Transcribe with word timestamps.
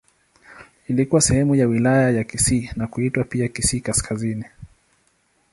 Ilikuwa 0.87 1.21
sehemu 1.21 1.55
ya 1.55 1.67
Wilaya 1.67 2.09
ya 2.11 2.23
Kisii 2.23 2.69
na 2.75 2.87
kuitwa 2.87 3.23
pia 3.23 3.47
Kisii 3.47 3.81
Kaskazini. 3.81 4.45